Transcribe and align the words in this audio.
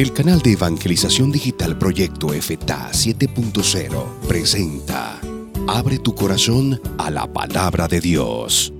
El 0.00 0.14
canal 0.14 0.40
de 0.40 0.52
evangelización 0.52 1.30
digital 1.30 1.76
Proyecto 1.76 2.28
FTA 2.28 2.90
7.0 2.90 4.20
presenta 4.26 5.20
Abre 5.68 5.98
tu 5.98 6.14
corazón 6.14 6.80
a 6.96 7.10
la 7.10 7.30
palabra 7.30 7.86
de 7.86 8.00
Dios. 8.00 8.72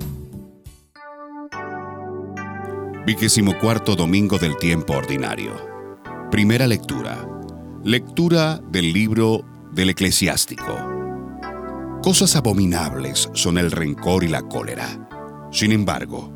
Vigésimo 3.04 3.59
cuarto 3.59 3.96
domingo 3.96 4.38
del 4.38 4.56
tiempo 4.56 4.95
ordinario. 4.95 5.53
Primera 6.30 6.67
lectura. 6.67 7.28
Lectura 7.84 8.58
del 8.71 8.90
libro 8.90 9.44
del 9.72 9.90
eclesiástico. 9.90 10.74
Cosas 12.02 12.34
abominables 12.34 13.28
son 13.34 13.58
el 13.58 13.71
rencor 13.72 14.24
y 14.24 14.28
la 14.28 14.40
cólera. 14.40 15.06
Sin 15.52 15.72
embargo, 15.72 16.32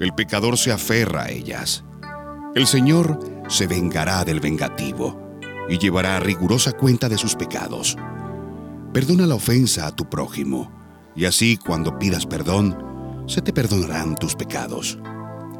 el 0.00 0.14
pecador 0.14 0.56
se 0.56 0.72
aferra 0.72 1.24
a 1.24 1.30
ellas. 1.30 1.84
El 2.54 2.66
Señor 2.66 3.35
se 3.48 3.66
vengará 3.66 4.24
del 4.24 4.40
vengativo 4.40 5.38
y 5.68 5.78
llevará 5.78 6.20
rigurosa 6.20 6.72
cuenta 6.72 7.08
de 7.08 7.18
sus 7.18 7.34
pecados. 7.34 7.96
Perdona 8.92 9.26
la 9.26 9.34
ofensa 9.34 9.86
a 9.86 9.94
tu 9.94 10.08
prójimo, 10.08 10.70
y 11.14 11.24
así 11.24 11.56
cuando 11.56 11.98
pidas 11.98 12.26
perdón, 12.26 12.76
se 13.26 13.42
te 13.42 13.52
perdonarán 13.52 14.16
tus 14.16 14.34
pecados. 14.34 14.98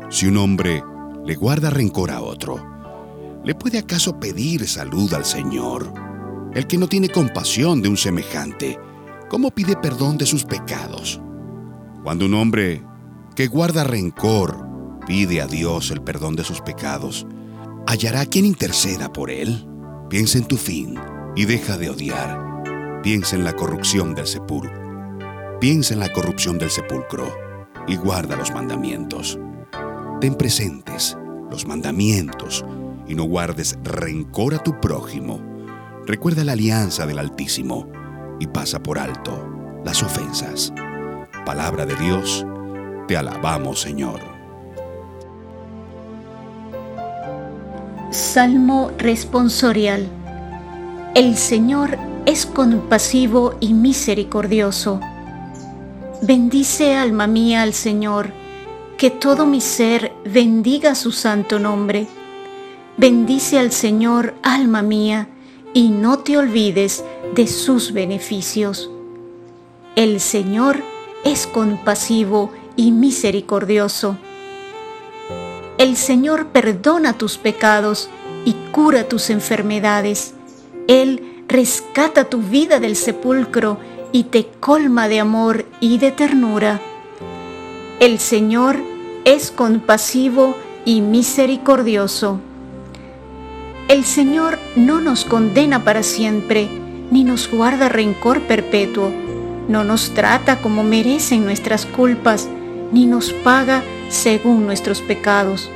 Si 0.09 0.27
un 0.27 0.37
hombre 0.37 0.83
le 1.25 1.34
guarda 1.34 1.70
rencor 1.70 2.11
a 2.11 2.20
otro, 2.20 2.64
¿le 3.45 3.55
puede 3.55 3.78
acaso 3.78 4.19
pedir 4.19 4.66
salud 4.69 5.12
al 5.14 5.25
Señor? 5.25 5.92
El 6.55 6.66
que 6.66 6.78
no 6.78 6.89
tiene 6.89 7.09
compasión 7.09 7.83
de 7.83 7.89
un 7.89 7.97
semejante, 7.97 8.78
¿cómo 9.28 9.50
pide 9.50 9.77
perdón 9.77 10.16
de 10.16 10.27
sus 10.27 10.45
pecados? 10.45 11.20
Cuando 12.03 12.27
un 12.27 12.34
hombre 12.34 12.83
que 13.34 13.48
guarda 13.48 13.84
rencor 13.84 14.64
pide 15.06 15.42
a 15.42 15.47
Dios 15.47 15.91
el 15.91 16.00
perdón 16.00 16.37
de 16.37 16.45
sus 16.45 16.61
pecados, 16.61 17.27
hallará 17.87 18.27
quien 18.27 18.45
interceda 18.45 19.13
por 19.13 19.31
él. 19.31 19.67
Piensa 20.11 20.39
en 20.39 20.47
tu 20.47 20.57
fin 20.57 20.95
y 21.34 21.45
deja 21.45 21.79
de 21.79 21.91
odiar. 21.91 23.01
Piensa 23.03 23.37
en 23.37 23.45
la 23.45 23.55
corrupción 23.55 24.15
del 24.15 24.27
sepulcro. 24.27 25.59
Piensa 25.61 25.95
en 25.95 26.01
la 26.01 26.12
corrupción 26.12 26.59
del 26.59 26.70
sepulcro 26.70 27.33
y 27.87 27.97
guarda 27.97 28.37
los 28.37 28.53
mandamientos. 28.53 29.39
Ten 30.20 30.34
presentes 30.34 31.17
los 31.51 31.67
mandamientos 31.67 32.65
y 33.06 33.15
no 33.15 33.25
guardes 33.25 33.78
rencor 33.83 34.55
a 34.55 34.62
tu 34.62 34.81
prójimo. 34.81 35.41
Recuerda 36.06 36.45
la 36.45 36.53
alianza 36.53 37.06
del 37.06 37.19
Altísimo 37.19 37.89
y 38.41 38.47
pasa 38.47 38.83
por 38.83 38.98
alto 38.98 39.81
las 39.84 40.03
ofensas. 40.03 40.73
Palabra 41.45 41.87
de 41.87 41.95
Dios, 41.97 42.45
te 43.06 43.17
alabamos 43.17 43.81
Señor. 43.81 44.36
Salmo 48.17 48.92
responsorial. 48.97 50.09
El 51.14 51.36
Señor 51.36 51.98
es 52.25 52.47
compasivo 52.47 53.59
y 53.61 53.75
misericordioso. 53.75 55.00
Bendice 56.22 56.94
alma 56.94 57.27
mía 57.27 57.61
al 57.61 57.75
Señor, 57.75 58.33
que 58.97 59.11
todo 59.11 59.44
mi 59.44 59.61
ser 59.61 60.12
bendiga 60.25 60.94
su 60.94 61.12
santo 61.12 61.59
nombre. 61.59 62.06
Bendice 62.97 63.59
al 63.59 63.70
Señor, 63.70 64.34
alma 64.42 64.81
mía, 64.81 65.28
y 65.75 65.91
no 65.91 66.20
te 66.20 66.39
olvides 66.39 67.05
de 67.34 67.47
sus 67.47 67.92
beneficios. 67.92 68.89
El 69.94 70.20
Señor 70.20 70.83
es 71.22 71.47
compasivo 71.47 72.50
y 72.77 72.92
misericordioso 72.92 74.17
el 75.78 75.96
Señor 75.96 76.46
perdona 76.48 77.12
tus 77.19 77.36
pecados 77.36 78.08
y 78.44 78.55
cura 78.72 79.08
tus 79.08 79.30
enfermedades. 79.30 80.34
Él 80.88 81.44
rescata 81.48 82.24
tu 82.24 82.38
vida 82.41 82.80
del 82.80 82.96
sepulcro 82.96 83.78
y 84.12 84.24
te 84.24 84.47
colma 84.60 85.09
de 85.09 85.20
amor 85.20 85.66
y 85.81 85.98
de 85.98 86.12
ternura. 86.12 86.81
El 88.00 88.19
Señor 88.19 88.76
es 89.25 89.50
compasivo 89.50 90.56
y 90.84 91.00
misericordioso. 91.00 92.41
El 93.88 94.04
Señor 94.04 94.59
no 94.76 95.00
nos 95.00 95.25
condena 95.25 95.84
para 95.84 96.03
siempre, 96.03 96.69
ni 97.10 97.22
nos 97.25 97.50
guarda 97.50 97.88
rencor 97.88 98.41
perpetuo, 98.42 99.12
no 99.69 99.84
nos 99.84 100.15
trata 100.15 100.60
como 100.60 100.82
merecen 100.84 101.44
nuestras 101.44 101.86
culpas, 101.86 102.48
ni 102.92 103.06
nos 103.06 103.32
paga 103.32 103.82
según 104.08 104.66
nuestros 104.66 105.00
pecados. 105.00 105.70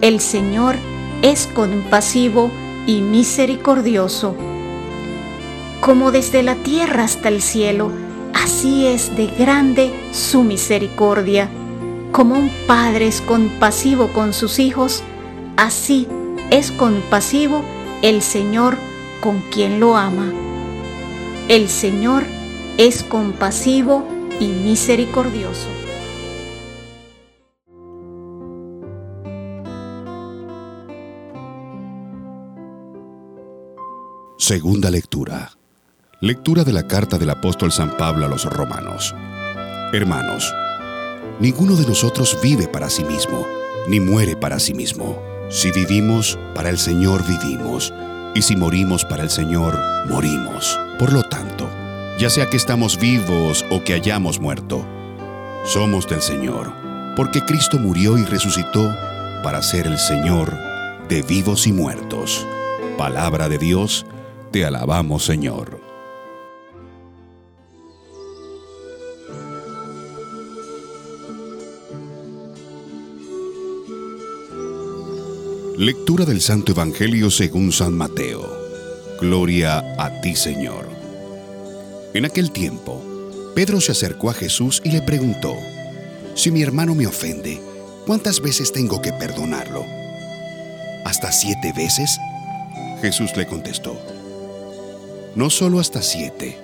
El 0.00 0.20
Señor 0.20 0.76
es 1.22 1.46
compasivo 1.48 2.50
y 2.86 3.00
misericordioso. 3.00 4.34
Como 5.80 6.10
desde 6.10 6.42
la 6.42 6.54
tierra 6.56 7.04
hasta 7.04 7.28
el 7.28 7.42
cielo, 7.42 7.90
así 8.34 8.86
es 8.86 9.16
de 9.16 9.26
grande 9.26 9.92
su 10.12 10.42
misericordia. 10.42 11.48
Como 12.12 12.36
un 12.36 12.50
padre 12.66 13.08
es 13.08 13.20
compasivo 13.20 14.08
con 14.08 14.32
sus 14.32 14.58
hijos, 14.58 15.02
así 15.56 16.06
es 16.50 16.70
compasivo 16.72 17.62
el 18.02 18.22
Señor 18.22 18.78
con 19.20 19.40
quien 19.50 19.80
lo 19.80 19.96
ama. 19.96 20.32
El 21.48 21.68
Señor 21.68 22.24
es 22.76 23.02
compasivo 23.02 24.06
y 24.40 24.46
misericordioso. 24.46 25.66
Segunda 34.48 34.90
lectura. 34.90 35.50
Lectura 36.22 36.64
de 36.64 36.72
la 36.72 36.86
carta 36.86 37.18
del 37.18 37.28
apóstol 37.28 37.70
San 37.70 37.98
Pablo 37.98 38.24
a 38.24 38.28
los 38.30 38.46
romanos. 38.46 39.14
Hermanos, 39.92 40.54
ninguno 41.38 41.76
de 41.76 41.86
nosotros 41.86 42.38
vive 42.42 42.66
para 42.66 42.88
sí 42.88 43.04
mismo, 43.04 43.46
ni 43.88 44.00
muere 44.00 44.36
para 44.36 44.58
sí 44.58 44.72
mismo. 44.72 45.22
Si 45.50 45.70
vivimos, 45.70 46.38
para 46.54 46.70
el 46.70 46.78
Señor 46.78 47.26
vivimos, 47.26 47.92
y 48.34 48.40
si 48.40 48.56
morimos 48.56 49.04
para 49.04 49.22
el 49.22 49.28
Señor, 49.28 49.78
morimos. 50.08 50.80
Por 50.98 51.12
lo 51.12 51.24
tanto, 51.24 51.68
ya 52.18 52.30
sea 52.30 52.48
que 52.48 52.56
estamos 52.56 52.98
vivos 52.98 53.66
o 53.70 53.84
que 53.84 53.92
hayamos 53.92 54.40
muerto, 54.40 54.82
somos 55.66 56.08
del 56.08 56.22
Señor, 56.22 56.72
porque 57.16 57.44
Cristo 57.44 57.78
murió 57.78 58.16
y 58.16 58.24
resucitó 58.24 58.96
para 59.42 59.60
ser 59.60 59.86
el 59.86 59.98
Señor 59.98 60.56
de 61.06 61.20
vivos 61.20 61.66
y 61.66 61.74
muertos. 61.74 62.46
Palabra 62.96 63.50
de 63.50 63.58
Dios, 63.58 64.06
te 64.50 64.64
alabamos, 64.64 65.24
Señor. 65.24 65.80
Lectura 75.76 76.24
del 76.24 76.40
Santo 76.40 76.72
Evangelio 76.72 77.30
según 77.30 77.70
San 77.70 77.96
Mateo. 77.96 78.44
Gloria 79.20 79.78
a 79.96 80.20
ti, 80.20 80.34
Señor. 80.34 80.88
En 82.14 82.24
aquel 82.24 82.50
tiempo, 82.50 83.00
Pedro 83.54 83.80
se 83.80 83.92
acercó 83.92 84.30
a 84.30 84.34
Jesús 84.34 84.82
y 84.84 84.90
le 84.90 85.02
preguntó, 85.02 85.54
Si 86.34 86.50
mi 86.50 86.62
hermano 86.62 86.94
me 86.94 87.06
ofende, 87.06 87.60
¿cuántas 88.06 88.40
veces 88.40 88.72
tengo 88.72 89.00
que 89.00 89.12
perdonarlo? 89.12 89.84
¿Hasta 91.04 91.30
siete 91.30 91.72
veces? 91.76 92.18
Jesús 93.00 93.36
le 93.36 93.46
contestó, 93.46 93.96
no 95.38 95.50
solo 95.50 95.78
hasta 95.78 96.02
siete, 96.02 96.58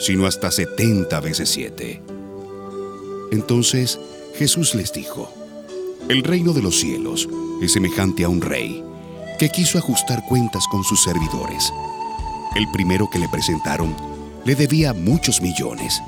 sino 0.00 0.26
hasta 0.26 0.50
setenta 0.50 1.20
veces 1.20 1.50
siete. 1.50 2.02
Entonces 3.30 4.00
Jesús 4.34 4.74
les 4.74 4.92
dijo, 4.92 5.32
el 6.08 6.24
reino 6.24 6.52
de 6.52 6.60
los 6.60 6.80
cielos 6.80 7.28
es 7.62 7.74
semejante 7.74 8.24
a 8.24 8.28
un 8.28 8.40
rey 8.40 8.82
que 9.38 9.50
quiso 9.50 9.78
ajustar 9.78 10.24
cuentas 10.28 10.64
con 10.68 10.82
sus 10.82 11.00
servidores. 11.04 11.72
El 12.56 12.68
primero 12.72 13.08
que 13.08 13.20
le 13.20 13.28
presentaron 13.28 13.94
le 14.44 14.56
debía 14.56 14.92
muchos 14.92 15.40
millones. 15.40 16.02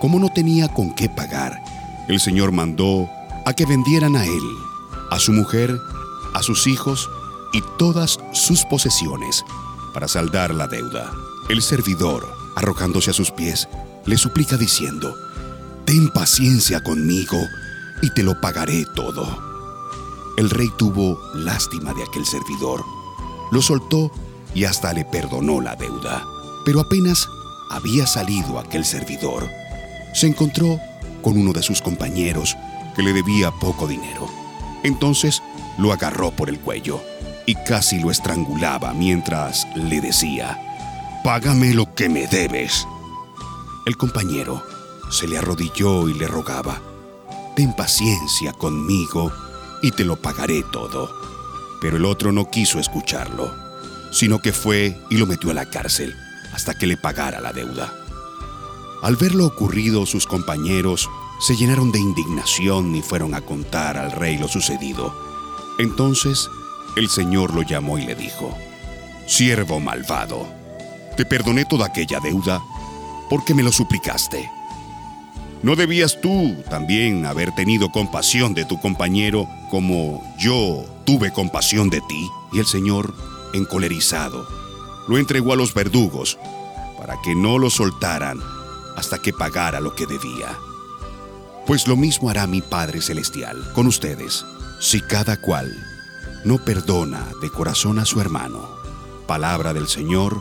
Como 0.00 0.18
no 0.18 0.30
tenía 0.30 0.66
con 0.66 0.96
qué 0.96 1.08
pagar, 1.08 1.62
el 2.08 2.18
Señor 2.18 2.50
mandó 2.50 3.08
a 3.44 3.52
que 3.52 3.66
vendieran 3.66 4.16
a 4.16 4.24
él, 4.24 4.42
a 5.12 5.20
su 5.20 5.30
mujer, 5.30 5.78
a 6.34 6.42
sus 6.42 6.66
hijos 6.66 7.08
y 7.52 7.62
todas 7.78 8.18
sus 8.32 8.64
posesiones 8.64 9.44
para 9.96 10.08
saldar 10.08 10.54
la 10.54 10.66
deuda. 10.66 11.10
El 11.48 11.62
servidor, 11.62 12.30
arrojándose 12.54 13.12
a 13.12 13.14
sus 13.14 13.30
pies, 13.30 13.66
le 14.04 14.18
suplica 14.18 14.58
diciendo, 14.58 15.16
Ten 15.86 16.10
paciencia 16.10 16.84
conmigo 16.84 17.38
y 18.02 18.10
te 18.10 18.22
lo 18.22 18.38
pagaré 18.38 18.84
todo. 18.94 19.42
El 20.36 20.50
rey 20.50 20.68
tuvo 20.76 21.18
lástima 21.32 21.94
de 21.94 22.02
aquel 22.02 22.26
servidor, 22.26 22.84
lo 23.50 23.62
soltó 23.62 24.12
y 24.54 24.64
hasta 24.64 24.92
le 24.92 25.06
perdonó 25.06 25.62
la 25.62 25.76
deuda. 25.76 26.26
Pero 26.66 26.80
apenas 26.82 27.26
había 27.70 28.06
salido 28.06 28.58
aquel 28.58 28.84
servidor, 28.84 29.48
se 30.12 30.26
encontró 30.26 30.78
con 31.22 31.38
uno 31.38 31.54
de 31.54 31.62
sus 31.62 31.80
compañeros 31.80 32.54
que 32.94 33.02
le 33.02 33.14
debía 33.14 33.50
poco 33.50 33.86
dinero. 33.88 34.28
Entonces 34.82 35.42
lo 35.78 35.90
agarró 35.90 36.32
por 36.32 36.50
el 36.50 36.60
cuello 36.60 37.00
y 37.46 37.54
casi 37.54 38.00
lo 38.00 38.10
estrangulaba 38.10 38.92
mientras 38.92 39.66
le 39.76 40.00
decía, 40.00 40.60
Págame 41.24 41.74
lo 41.74 41.94
que 41.94 42.08
me 42.08 42.26
debes. 42.26 42.86
El 43.86 43.96
compañero 43.96 44.62
se 45.10 45.26
le 45.28 45.38
arrodilló 45.38 46.08
y 46.08 46.14
le 46.14 46.26
rogaba, 46.26 46.80
Ten 47.54 47.74
paciencia 47.74 48.52
conmigo 48.52 49.32
y 49.82 49.92
te 49.92 50.04
lo 50.04 50.16
pagaré 50.16 50.62
todo. 50.64 51.10
Pero 51.80 51.96
el 51.96 52.04
otro 52.04 52.32
no 52.32 52.50
quiso 52.50 52.78
escucharlo, 52.78 53.54
sino 54.10 54.40
que 54.40 54.52
fue 54.52 55.00
y 55.10 55.16
lo 55.16 55.26
metió 55.26 55.50
a 55.50 55.54
la 55.54 55.70
cárcel 55.70 56.14
hasta 56.52 56.74
que 56.74 56.86
le 56.86 56.96
pagara 56.96 57.40
la 57.40 57.52
deuda. 57.52 57.92
Al 59.02 59.16
ver 59.16 59.34
lo 59.34 59.46
ocurrido, 59.46 60.06
sus 60.06 60.26
compañeros 60.26 61.08
se 61.38 61.54
llenaron 61.54 61.92
de 61.92 61.98
indignación 61.98 62.94
y 62.96 63.02
fueron 63.02 63.34
a 63.34 63.42
contar 63.42 63.96
al 63.96 64.12
rey 64.12 64.38
lo 64.38 64.48
sucedido. 64.48 65.14
Entonces 65.78 66.48
el 66.96 67.10
Señor 67.10 67.54
lo 67.54 67.62
llamó 67.62 67.98
y 67.98 68.06
le 68.06 68.14
dijo, 68.14 68.56
Siervo 69.26 69.80
malvado, 69.80 70.46
te 71.16 71.24
perdoné 71.24 71.64
toda 71.66 71.86
aquella 71.86 72.20
deuda 72.20 72.62
porque 73.28 73.54
me 73.54 73.62
lo 73.62 73.70
suplicaste. 73.70 74.50
¿No 75.62 75.76
debías 75.76 76.20
tú 76.20 76.56
también 76.70 77.26
haber 77.26 77.54
tenido 77.54 77.90
compasión 77.90 78.54
de 78.54 78.64
tu 78.64 78.80
compañero 78.80 79.48
como 79.70 80.22
yo 80.38 80.84
tuve 81.04 81.32
compasión 81.32 81.90
de 81.90 82.00
ti? 82.02 82.28
Y 82.52 82.60
el 82.60 82.66
Señor, 82.66 83.14
encolerizado, 83.52 84.46
lo 85.08 85.18
entregó 85.18 85.52
a 85.52 85.56
los 85.56 85.74
verdugos 85.74 86.38
para 86.98 87.20
que 87.22 87.34
no 87.34 87.58
lo 87.58 87.68
soltaran 87.68 88.40
hasta 88.96 89.18
que 89.18 89.32
pagara 89.32 89.80
lo 89.80 89.94
que 89.94 90.06
debía. 90.06 90.56
Pues 91.66 91.88
lo 91.88 91.96
mismo 91.96 92.30
hará 92.30 92.46
mi 92.46 92.62
Padre 92.62 93.02
Celestial 93.02 93.72
con 93.74 93.86
ustedes, 93.86 94.44
si 94.80 95.00
cada 95.00 95.40
cual 95.40 95.74
no 96.44 96.58
perdona 96.64 97.26
de 97.40 97.50
corazón 97.50 97.98
a 97.98 98.04
su 98.04 98.20
hermano. 98.20 98.68
Palabra 99.26 99.72
del 99.72 99.88
Señor, 99.88 100.40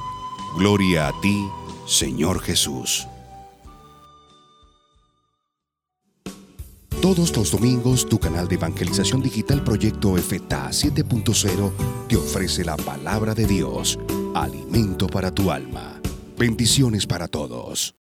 gloria 0.58 1.08
a 1.08 1.22
ti, 1.22 1.48
Señor 1.88 2.42
Jesús. 2.42 3.08
Todos 7.02 7.36
los 7.38 7.52
domingos 7.52 8.08
tu 8.08 8.20
canal 8.20 8.48
de 8.48 8.56
evangelización 8.56 9.22
digital 9.22 9.64
Proyecto 9.64 10.16
FTA 10.16 10.70
7.0 10.70 11.72
te 12.08 12.18
ofrece 12.18 12.66
la 12.66 12.78
palabra 12.78 13.36
de 13.36 13.46
Dios, 13.46 14.00
alimento 14.34 15.08
para 15.08 15.30
tu 15.32 15.52
alma. 15.52 16.02
Bendiciones 16.38 17.06
para 17.06 17.28
todos. 17.28 17.96